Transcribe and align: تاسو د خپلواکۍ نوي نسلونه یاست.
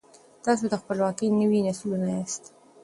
تاسو 0.45 0.63
د 0.69 0.73
خپلواکۍ 0.81 1.27
نوي 1.39 1.59
نسلونه 1.67 2.07
یاست. 2.17 2.43